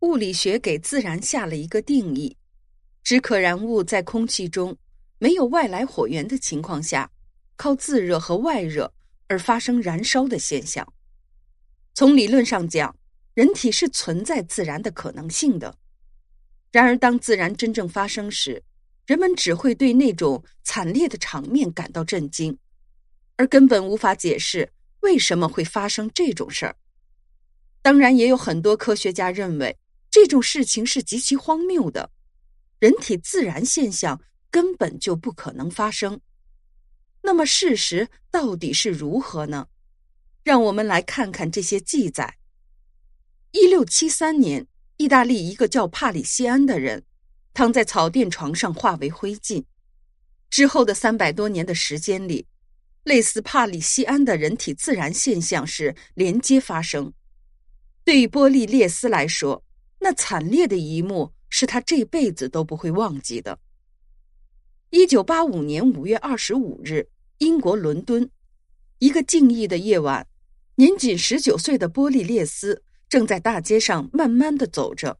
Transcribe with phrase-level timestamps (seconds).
[0.00, 2.34] 物理学给自然下了一个定义：
[3.04, 4.74] 指可燃物在空气中
[5.18, 7.10] 没有外来火源的情况下，
[7.56, 8.90] 靠自热和外热
[9.28, 10.90] 而发生燃烧的现象。
[11.92, 12.96] 从理论上讲，
[13.34, 15.76] 人体是存在自燃的可能性的。
[16.72, 18.62] 然而，当自燃真正发生时，
[19.04, 22.56] 人们只会对那种惨烈的场面感到震惊，
[23.36, 26.76] 而根本无法解释为什么会发生这种事儿。
[27.82, 29.76] 当然，也有很多科学家认为
[30.10, 32.10] 这种事情是极其荒谬的，
[32.78, 34.20] 人体自燃现象
[34.50, 36.20] 根本就不可能发生。
[37.22, 39.68] 那么，事实到底是如何呢？
[40.42, 42.38] 让我们来看看这些记载。
[43.52, 47.04] 一六七三年，意大利一个叫帕里西安的人。
[47.52, 49.64] 躺在草垫床上化为灰烬。
[50.50, 52.46] 之后的三百多年的时间里，
[53.02, 57.12] 类似帕里西安的人体自燃现象是连接发生。
[58.04, 59.64] 对于波利列斯来说，
[60.00, 63.60] 那惨烈的一幕是他这辈子都不会忘记的。
[64.90, 68.30] 一九八五年五月二十五日，英国伦敦，
[68.98, 70.26] 一个静谧的夜晚，
[70.76, 75.18] 年仅十九岁的波利列斯正在大街上慢慢的走着。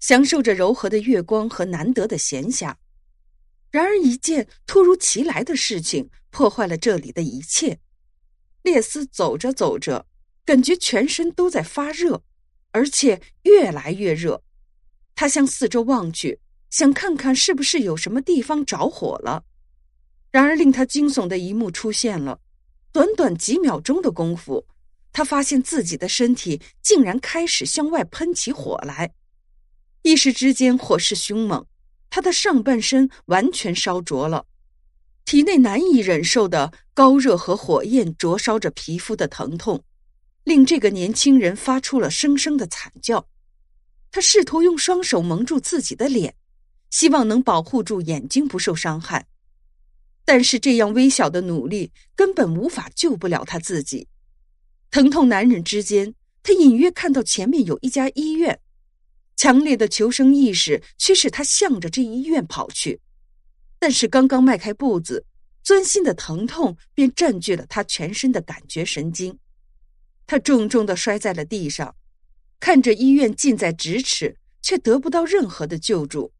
[0.00, 2.76] 享受着柔和的月光和难得的闲暇，
[3.72, 7.80] 然而一件突如其来的事情破坏了这里的一切。
[8.62, 10.06] 列斯走着走着，
[10.44, 12.22] 感觉全身都在发热，
[12.72, 14.42] 而且越来越热。
[15.14, 19.44] 他向四周望去，想看看是不是有什么地方着火了。
[20.30, 22.40] 然而令他惊悚的一幕出现了：
[22.92, 24.66] 短短几秒钟的功夫，
[25.12, 29.14] 他发现自己的身体竟然开始向外喷起火来。
[30.02, 31.66] 一时之间，火势凶猛，
[32.10, 34.46] 他的上半身完全烧灼了，
[35.24, 39.82] 体内难以忍受的高热和火焰灼烧着皮肤的疼痛，
[40.44, 43.28] 令这个年轻人发出了声声的惨叫。
[44.10, 46.34] 他试图用双手蒙住自己的脸，
[46.90, 49.26] 希望能保护住眼睛不受伤害，
[50.24, 54.08] 但是这样微小的努力根本无法救不了他自己。
[54.90, 58.58] 疼痛难忍之间，他隐约看到前面有一家医院。
[59.36, 63.00] 强烈的求生意识驱使他向着这医院跑去，
[63.78, 65.26] 但是刚刚迈开步子，
[65.62, 69.38] 钻心的疼痛便占据了他全身的感觉神经，
[70.28, 71.96] 他重重的摔在了地上，
[72.60, 76.32] 看着医院近在咫尺，却得不到任何的救助。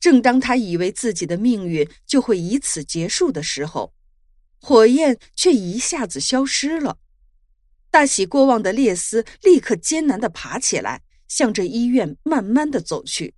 [0.00, 3.92] 正当他以为自己的命运就会以此结束的时候，
[4.58, 6.96] 火焰却一下子消失了。
[7.90, 11.02] 大喜过望的列斯立刻艰难的爬起来。
[11.30, 13.36] 向着医院慢慢的走去。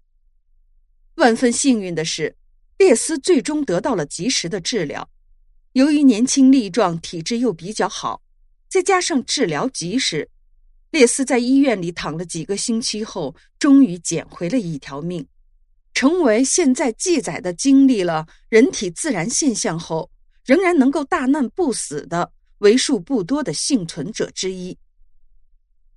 [1.17, 2.39] 万分幸运的是，
[2.79, 5.11] 列斯最终得到了及时的治疗。
[5.75, 8.22] 由于年轻力壮，体质又比较好，
[8.73, 10.31] 再加上治疗及时，
[10.93, 15.29] 列斯在医院里躺了几个星期后，终于捡回了一条命，
[15.93, 20.11] 成为现在记载的经历了人体自然现象后，
[20.47, 24.79] 仍然能够大难不死的为数不多的幸存者之一。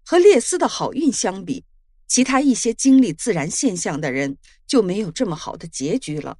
[0.03, 1.63] 和列斯的好运相比。
[2.07, 4.37] 其他一些经历自然现象的人
[4.67, 6.37] 就没有这么好的结局了。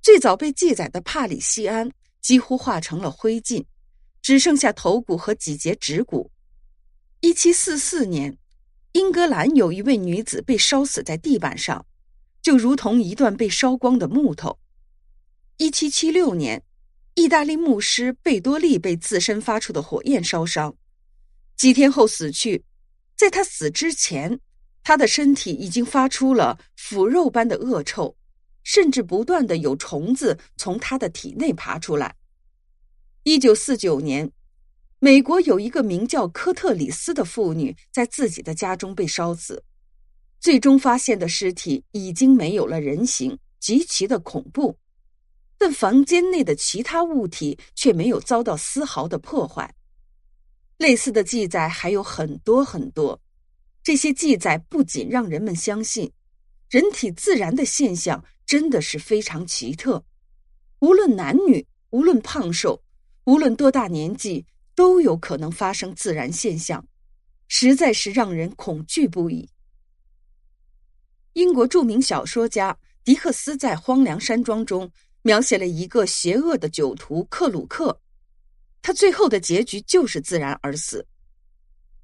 [0.00, 3.64] 最早被记载的帕里西安几乎化成了灰烬，
[4.28, 6.30] 只剩下头骨和几节指骨。
[7.22, 8.36] 一七四四年，
[8.92, 11.86] 英格兰有一位女子被烧死在地板上，
[12.42, 14.58] 就如同一段被烧光的木头。
[15.56, 16.62] 一七七六年，
[17.14, 20.76] 意大利牧师贝多利被自身发出的火焰烧伤，
[21.56, 22.62] 几天后死去。
[23.16, 24.38] 在他死之前。
[24.82, 28.14] 他的身体已经发出了腐肉般的恶臭，
[28.62, 32.14] 甚至不断的有虫子从他的体内爬出来。
[33.24, 34.30] 一九四九年，
[35.00, 39.62] 美国有一个名叫科特里斯的妇女在自己的家中被烧死，
[40.40, 44.78] 最终发现的尸体已经没有了人形，极其的恐怖。
[45.58, 49.74] 但房间内的其他物体却没有遭到丝毫的破坏。
[50.78, 53.20] 类似的记载还有很多很多。
[53.82, 56.10] 这些记载不仅让人们相信，
[56.70, 60.04] 人体自然的现象真的是非常奇特，
[60.78, 62.80] 无论男女，无论胖瘦，
[63.28, 66.82] 无论多大年纪，都有可能发生自然现象，
[67.46, 69.46] 实在是让人恐惧不已。
[71.34, 74.90] 英国著名小说家狄克斯在《荒凉山庄》中
[75.20, 78.00] 描写了一个邪恶的酒徒克鲁克，
[78.80, 81.06] 他最后的结局就是自然而死。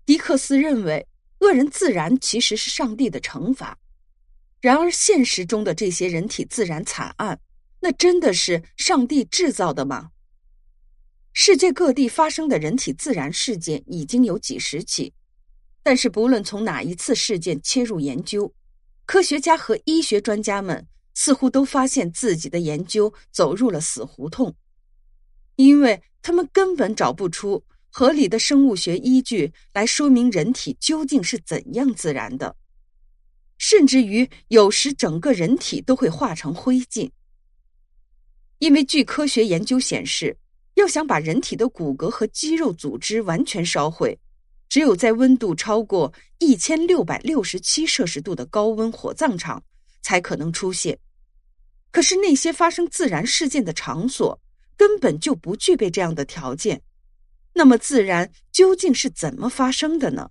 [0.04, 1.06] 狄克斯认为。
[1.40, 3.76] 恶人自然其实是上帝的惩罚，
[4.62, 7.38] 然而现实中的这些人体自然惨案，
[7.80, 10.10] 那真的是上帝制造的吗？
[11.36, 15.12] 世界各地发生的人体自燃事件已经有几十起，
[15.82, 18.54] 但是不论从哪一次事件切入研究，
[19.04, 24.54] 科学家和医学专家们似乎都发现自己的研究走入了死胡同，
[25.56, 32.54] 因为他们根本找不出合理的生物学依据来说明人体究竟是怎样自燃的，
[33.58, 37.10] 甚至于有时整个人体都会化成灰烬。
[38.60, 40.38] 因为据科学研究显示，
[40.74, 44.18] 要想把人体的骨骼和肌肉组织完全烧毁，
[44.68, 49.62] 只有在温度超过一千六百六十七摄氏度的高温火葬场
[50.02, 50.98] 才可能出现。
[51.90, 54.40] 可是那些发生自然事件的场所
[54.76, 56.82] 根本就不具备这样的条件。
[57.52, 60.28] 那么，自然究竟是怎么发生的呢？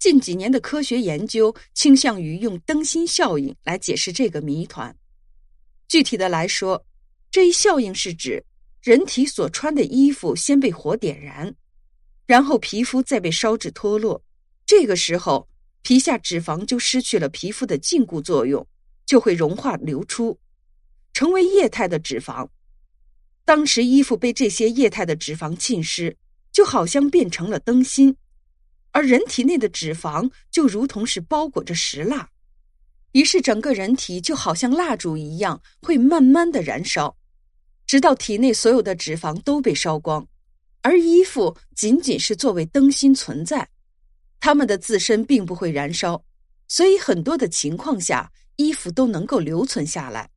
[0.00, 4.94] 近几年的科学研究倾向于用灯芯效应来解释这个谜团。
[5.86, 6.84] 具体的来说，
[7.30, 8.44] 这一效应是指
[8.86, 11.52] 人体所穿的衣服先被火点燃。
[12.24, 14.22] 然后皮肤再被烧至脱落，
[14.64, 15.48] 这个时候
[15.82, 18.64] 皮下脂肪就失去了皮肤的禁锢作用，
[19.04, 20.38] 就会融化流出，
[21.12, 22.48] 成为液态的脂肪。
[23.44, 26.16] 当时衣服被这些液态的脂肪浸湿，
[26.52, 28.16] 就好像变成了灯芯，
[28.92, 32.30] 而人体内的脂肪就如同是包裹着石蜡，
[33.10, 37.16] 于是整个人体就好像蜡烛一样，会慢慢的燃烧，
[37.86, 40.26] 直到体内所有的脂肪都被烧光。
[40.82, 43.68] 而衣服仅仅是作为灯芯存在，
[44.38, 46.24] 它们的自身并不会燃烧，
[46.68, 50.30] 所以很多的情况下，衣服都能够留存下来。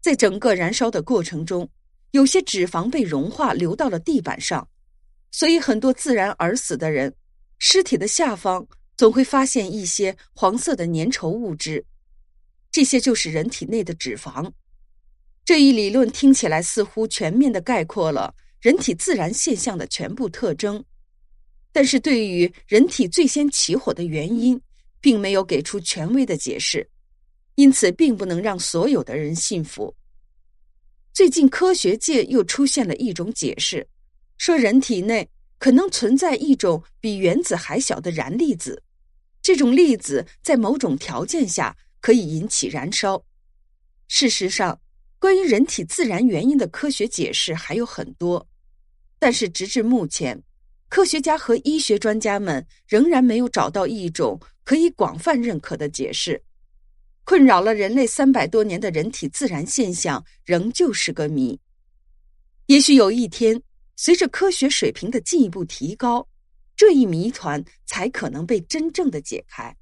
[0.00, 1.70] 在整个燃烧的过程中，
[2.10, 4.68] 有些脂肪被融化流到了地板上，
[5.30, 7.14] 所以很多自然而死的人，
[7.58, 8.66] 尸体的下方
[8.96, 11.86] 总会发现一些黄色的粘稠物质，
[12.72, 14.50] 这些就是人体内的脂肪。
[15.44, 18.34] 这一理论听起来似乎全面的概括了。
[18.60, 20.82] 人体自然现象的全部特征，
[21.70, 24.58] 但是对于人体最先起火的原因，
[25.02, 26.88] 并没有给出权威的解释，
[27.56, 29.94] 因此并不能让所有的人信服。
[31.12, 33.86] 最近科学界又出现了一种解释，
[34.38, 38.82] 说人体内可能存在一种比原子还小的燃粒子，
[39.42, 43.22] 这种粒子在某种条件下可以引起燃烧。
[44.08, 44.80] 事实上，
[45.24, 48.46] 关于人体自然原因的科学解释还有很多。
[49.18, 50.38] 但是，直至目前，
[50.90, 56.42] 科学家和医学专家们仍然没有找到一种可以广泛认可的解释。
[57.24, 61.58] 困扰了人类三百多年的人体自然现象仍旧是个谜。
[62.66, 63.58] 也许有一天，
[63.96, 66.28] 随着科学水平的进一步提高，
[66.76, 69.74] 这一谜团才可能被真正的解开。